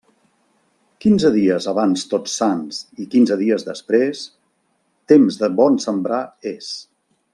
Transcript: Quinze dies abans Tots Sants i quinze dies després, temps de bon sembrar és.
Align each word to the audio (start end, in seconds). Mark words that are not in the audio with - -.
Quinze 1.03 1.29
dies 1.35 1.67
abans 1.71 2.05
Tots 2.13 2.33
Sants 2.41 2.79
i 3.03 3.07
quinze 3.11 3.37
dies 3.43 3.67
després, 3.67 4.23
temps 5.15 5.39
de 5.43 5.51
bon 5.61 5.79
sembrar 5.85 6.23
és. 6.55 6.73